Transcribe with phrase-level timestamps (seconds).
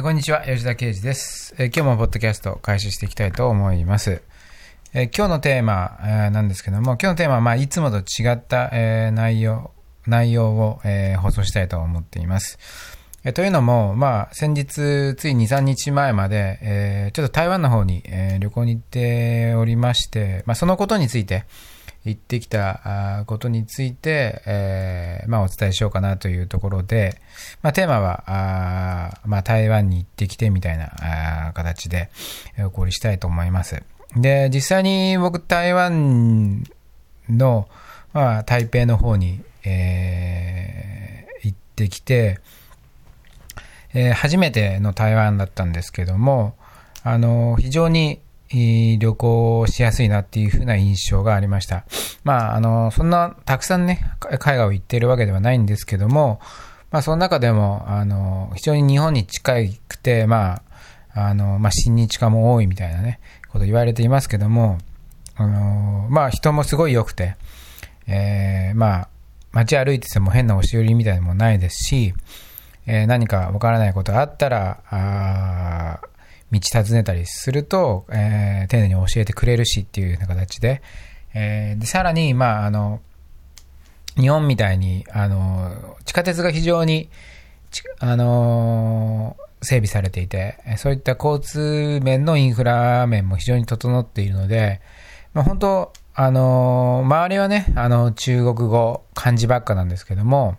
[0.00, 4.22] こんにちは、吉田啓二です、えー今日もポッドキャストを開始していきたいと思います。
[4.94, 9.72] えー今日のテーマ、えーなんですけども、今日のテーマは、まあ、いつもと違った、え内容、
[10.06, 12.60] 内容を、え放送したいと思っています。
[13.24, 14.66] えというのも、まあ、先日、
[15.16, 21.44] つい2、3日前まで、えちょっと台湾の方に、え旅行に行っておりまして、まあ、そのことについて、
[22.04, 27.20] 行ってきたことについて、えーまあ、お伝えしようかなというところで、
[27.62, 32.08] まあ、テーマは、あーまあ、台湾に行ってきてみたいな形で
[32.60, 33.82] お送りしたいと思います。
[34.16, 36.64] で、実際に僕、台湾
[37.28, 37.68] の、
[38.12, 42.40] まあ、台北の方に、えー行ってきて、
[43.94, 46.54] えー初めての台湾だったんですけども、
[47.04, 48.20] あの、非常に
[48.50, 51.84] 旅行しやすいなっていう風な印象がありました。
[52.24, 56.40] まあ、あの、そんなたくさんね、海外を行っているわけではないんですけども、
[56.90, 59.54] まあ、その中でも、あの、非常に日本に近
[59.88, 60.62] くて、ま
[61.14, 64.78] あ、あの、まあ、親日家も多いみたいなね、こと言われていますけども、
[65.36, 67.36] あの、まあ、人もすごい良くて、
[68.06, 69.08] えーまあ、
[69.52, 72.14] 街歩いてても変な押し寄りみたいなのもないですし、
[72.86, 76.00] えー何かわからないことがあったら、あ
[76.50, 80.82] 道尋ねたりすると、えー丁寧に教えてくれるしっていうような形で、
[81.34, 83.00] えーでさらに、まあ、あの、
[84.16, 87.08] 日本みたいに、あの、地下鉄が非常に、
[88.00, 94.80] あの整備されていて、そういった交通面のインフラ面も非常に整っているので、
[95.34, 100.56] まあ、本当、あの周りはね、あの、中国語、漢字ばっかなんですけども、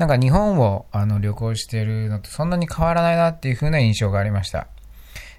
[0.00, 4.66] なんか日本をあの旅行しているのとそんなに変わらないなっていう風な印象がありました。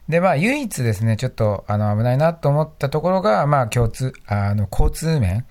[0.09, 5.45] で、まあ、唯一ですね、ちょっとあの危ないなと思ったところが、まあ、共通、あの、交通面。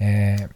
[0.00, 0.50] えー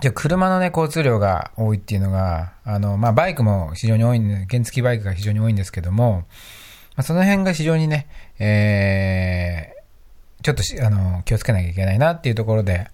[0.00, 6.26] じゃあ車のね、交通量が多いっていうのが、あの、まあ、バイクも非常に多いんで、原付バイクが非常に多いんですけども、ま
[6.98, 8.06] あ、その辺が非常にね、
[8.38, 9.80] えー
[10.42, 12.86] ちょっとしあの気をつけなきゃいけないなっていうところで、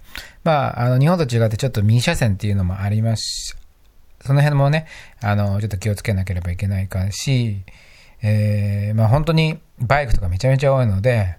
[0.42, 3.54] まあ、あの日本と違ってちょっと右車線っていうのもありますし、
[4.20, 4.86] その辺もね、
[5.20, 7.62] あのちょっと気をつけなければいけないかし、
[8.28, 11.36] えーまあ、本当にバイクとかめちゃめちゃ多いので、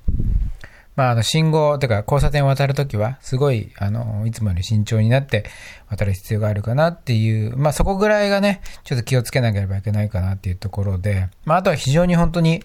[0.96, 5.46] まあ、あの信号というか交差点を渡るときは、すごいあのいつもより慎重になって
[5.90, 12.64] 渡る必要があるかなっていう、まあ、そこぐらいがね、ちょっと気をつけなければいけないかなっていうところで、まあ、あとは非常に本当に、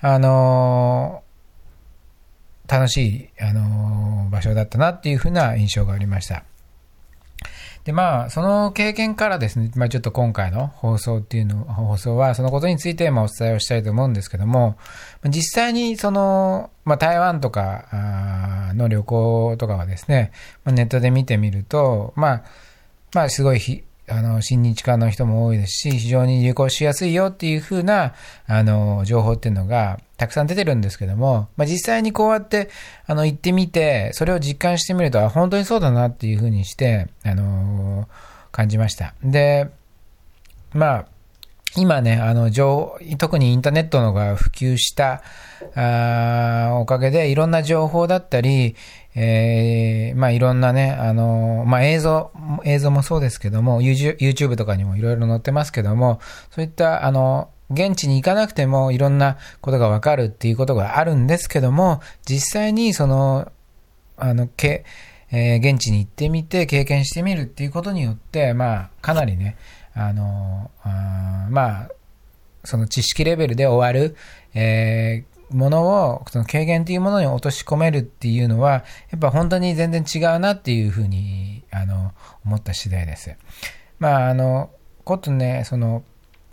[0.00, 1.22] あの
[2.66, 6.44] 楽しい、あの場所だったなっていうふうな印象がありました。
[7.84, 14.76] で、まあ、その経験からですね、まあ、ちょっと今回の放送っていうの、放送は、そのことについてもお伝えをしたいと思うんですけども、
[15.24, 17.86] 実際にその、まあ、台湾とか
[18.74, 20.32] の旅行とかはですね、
[20.64, 22.42] まあ、ネットで見てみると、まあ、
[23.14, 28.14] まあ、すごい、あの、親日家の人も多いですし、非常に流行しやすいよっていうふうな、
[28.46, 32.70] あの、情報っていうのが、たくさん出てるんですけども、まあ、実際にこうやって、
[33.06, 38.08] あの、行ってみて、それを実感してみると、あ本当にそうだなっていうふうにして、あの
[38.50, 39.14] 感じました。
[39.22, 39.68] で、
[40.72, 41.06] まあ、
[41.76, 45.22] 今ね、あの、情、特にインターネットのが普及した、
[45.74, 48.74] あーおかげで、いろんな情報だったり、
[49.14, 52.30] えーまあいろんなね、あの、まあ映像、
[52.64, 56.20] 映像もそうですけども、YouTube YouTube とかにもいろいろ載ってますけども、
[56.50, 63.50] そういった、あの、現地に行かなくてもいろんなことがわかるっていうことがあるんですけども、実際にその、
[64.16, 64.84] あの、け、
[65.30, 69.56] えー現地に行ってみて経験してみるっていうことによって、まあ、かなりね、
[69.98, 71.88] あの、あまあ、
[72.64, 74.16] その知識レベルで終わる、
[74.54, 82.12] えーものを、その経験っていうものに落とし込めるっていうのは、やっぱ本当に全然違うなっていうふうに、あの、
[82.44, 83.34] 思った次第です。
[83.98, 84.70] まあ、あの、
[85.04, 86.02] ことね、その、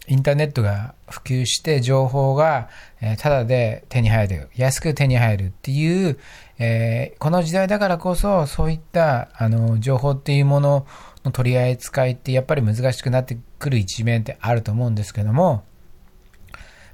[0.07, 2.69] インターネットが普及して情報が、
[3.01, 6.17] えーただで手に入る、安く手に入るっていう、
[6.59, 10.87] えーこの時代だからこそ、そういった、あの、情報っていうもの
[11.25, 15.63] の取り扱いってやっぱり難しくなってくる一面ってあると思うんですけども、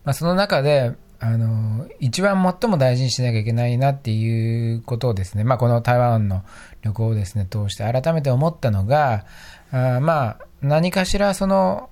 [0.03, 6.43] まあ、その中で、あの、一番最も大事にしなきゃいけないなっていうことをですね、まあ、この台湾の
[6.81, 9.25] 旅行をですね、通して改めて思ったのが、
[9.71, 11.91] あまあ、何かしらその、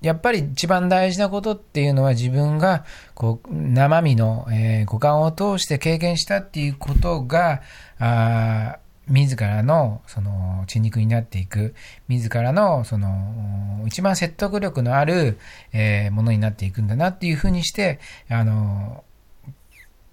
[0.00, 7.60] やっぱり一番大事なことっていうのは自分がこう生身の、えー五感を通して経験したっていうことが、
[7.98, 8.78] あ
[9.08, 11.74] 自らのその血肉になっていく、
[12.08, 15.38] 自らのその一番説得力のある、
[15.72, 17.98] えーものになっていくんだなっていうふうにして、
[18.28, 19.04] あの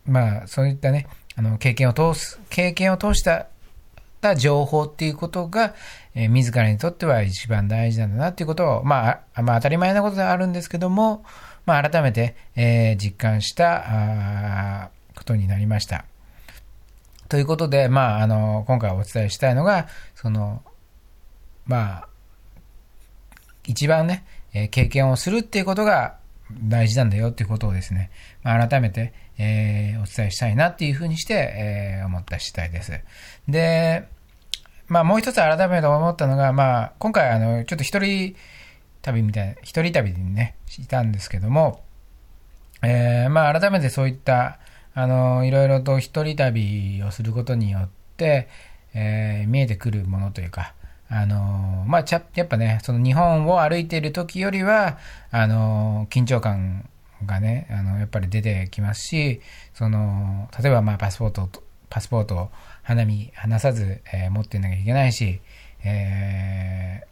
[0.05, 3.47] まあそういったね、あの経験を通す、経験を通した
[4.21, 5.73] た情報っていうことが、
[6.15, 11.23] えー、自らにとっては一番大事なんだなっていうことを、まあ、まあ、当たり前なことではあるんですけども、
[11.65, 16.05] まあ、改めて、えー、実感したことになりました。
[17.29, 20.63] ということで、まあ、あの、今回お伝えしたいのが、その、
[21.65, 22.07] まあ、
[23.65, 26.17] 一番ね、え経験をするっていうことが
[26.51, 28.09] 大事なんだよっていうことをですね、
[28.43, 32.91] まあ、改めて、えー、お伝えしたいなっていうふうにして、えー、思った次第です。
[33.47, 34.07] で、
[34.87, 38.35] まあ、もう一つ改めて思ったのが、まあ、今回、あの、ちょっと一人
[39.01, 41.83] 旅みたいな、一人旅にね、いたんですけども、
[42.81, 44.59] えー、まあ、改めてそういった、
[44.97, 48.47] あの、いろいろと一人旅をすることによって、
[48.95, 50.73] えー、見えてくるものというか、
[51.07, 54.97] あのまあ、ちゃやっぱね、その日本を歩いている時よりは、
[55.29, 56.89] あの緊張感
[57.23, 59.39] がね、あのやっぱり出てきますし、
[59.75, 61.47] その例えばまパスポート、
[61.91, 62.49] パスポートを
[62.81, 65.41] 花見離さず、えー、持ってなきゃいけないし、
[65.85, 67.03] え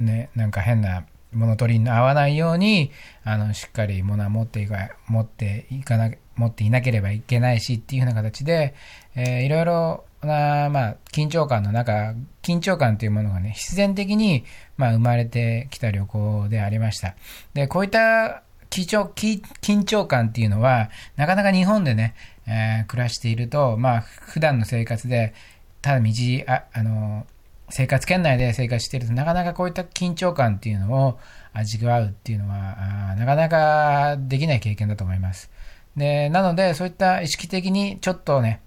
[0.00, 1.04] ー、ね、なんか変な
[1.34, 2.90] 物取りに合わないように、
[3.22, 8.74] あのしっかり物は持っていか持っていかな持っていなければいけないしっていう風な形で、
[9.14, 14.44] えー、いろいろな、まあ、緊張感の中、緊張感というものがね、必然的に、
[14.76, 17.14] まあ、生まれてきた旅行でありました。
[17.54, 22.14] で、こういった緊張緊張感っていうのは、なかなか日本でね、
[22.46, 25.34] えー、暮らしていると、まあ、普段の生活で、
[25.82, 26.10] ただ道、
[26.46, 27.26] あ、あの、
[27.68, 31.18] 生活圏内で生活しているとなかなかこういった緊張感っていうのを
[31.54, 35.50] 味わうっていうのは、なかなかできない経験だと思います。
[35.96, 38.60] で、なので、そういった意識的にちょっとね、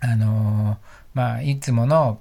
[0.00, 0.78] あの
[1.14, 2.20] まあ、いつもの、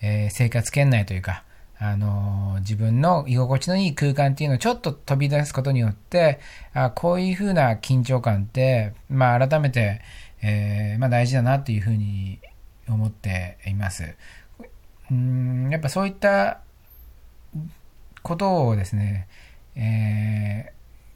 [0.00, 1.44] えー、生活圏内というか、
[1.78, 6.40] あの自分の居心地のいい空間っていうのをちょっと飛び出すことによって、
[6.74, 10.00] あこういうふうな緊張感って、まあ、改めて、
[10.42, 12.40] えー、まあ、大事だなというふうに
[12.88, 14.14] 思っています。
[15.10, 16.60] うんやっぱそういった
[18.22, 19.28] ことをですね、
[19.74, 20.72] えー、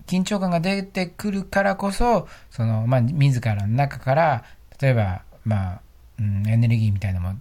[0.07, 4.45] 緊張感が出てくるからこそ、その、まあ、自らの中から、
[4.81, 5.81] 例えば、まあ、
[6.19, 7.39] うん、エネルギーみたいなのも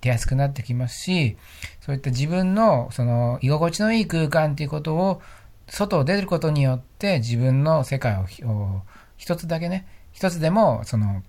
[0.00, 1.36] 出やすくなってきますし、
[1.80, 5.22] そういった自分のその居心地のいい空間っていうことを
[5.68, 8.82] 外を出ることによって自分の世界を
[9.16, 11.22] 一つだけね、一つでもその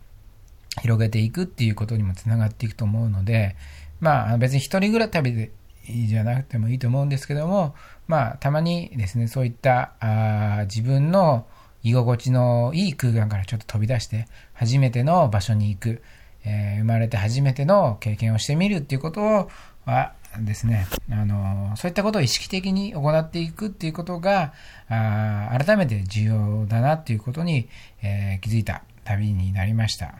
[0.81, 3.55] 広げていくっていうことにもつながっていくと思うので、
[3.99, 5.51] まあ別に一人ぐらい旅で
[5.85, 7.75] じゃなくてもいいと思うんですけども、
[8.07, 11.45] まあたまにですね、そういったあ自分の
[11.83, 16.01] 居心地のいい空間からちょっと飛び出して初めての場所に行く。
[16.45, 19.49] えー、生まれて初めての経験をしてみるっていうことを
[19.85, 24.53] はですね、あのそういったことを意識的に行っていくっていうことが
[24.89, 27.69] あ改めて重要だなっていうことに、
[28.01, 30.15] えー、気づいた旅になりました。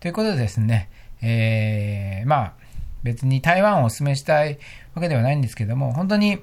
[0.00, 0.90] ということでですね、
[1.22, 2.52] えー、まあ
[3.06, 4.58] 別に台湾をお勧めしたい
[4.94, 6.40] わけではないんですけども、本当に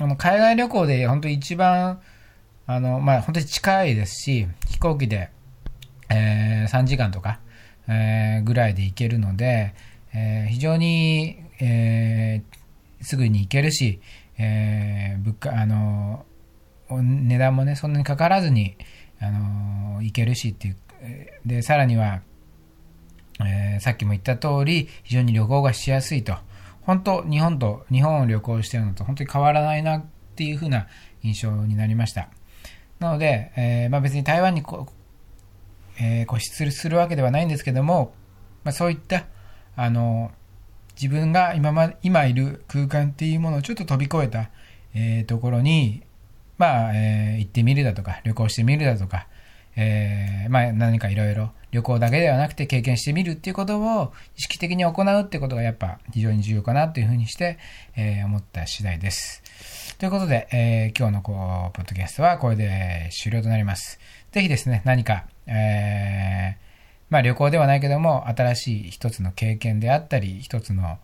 [0.00, 2.00] あの海外旅行で本当一番
[2.66, 5.28] あの、まあ、本当に近いですし、飛行機で、
[6.08, 7.38] えー、3時間とか、
[7.86, 9.74] えー、ぐらいで行けるので、
[10.14, 14.00] えー、非常に、えー、すぐに行けるし、
[14.38, 16.24] えー、物価、あの、
[16.88, 18.76] 値段もね、そんなにかからずに、
[19.20, 20.76] あの、行けるしっていう、
[21.44, 22.22] で、さらには、
[23.44, 26.36] えー、さっきも言った通り、非常に旅行がしやすいと。
[26.82, 30.04] 本当、日本と、日本を旅行してるのと本当に変わらないなっ
[30.36, 30.86] ていう風な
[31.22, 32.28] 印象になりました。
[32.98, 34.88] なので、えー、まあ別に台湾にこ
[35.98, 38.14] えー、固執するわけではないんですけども、
[38.64, 39.26] まあ、そういった、
[39.76, 40.30] あの、
[41.00, 44.50] 自分が今ま、今いる空間っていうものをちょっと飛び越えた、
[44.94, 46.02] えー、ところに、
[46.58, 49.26] まあ、えー、行ってみるだとか、旅行してみるだとか、
[49.76, 57.58] えー、まあ、何かいろいろ旅行だけではなくて経験してみるっていうことを意識的に行うってことがやっぱ非常に重要かなというふうにして、
[57.96, 59.42] えー、思った次第です。
[59.98, 64.00] ということで、えー、今日のこう、ポッドキャストはこれで終了となります。
[64.32, 66.66] ぜひですね、何か、えー、
[67.10, 70.98] まあ旅行ではないけども、新しい一つの経験であったり、一つの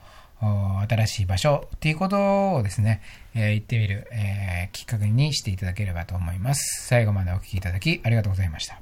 [0.88, 3.00] 新しい場所っていうことをですね、
[3.34, 6.86] えー、行ってみる、えー、きっかけにしていただければと思います。
[6.86, 8.81] 最後までお聴きいただきありがとうございました。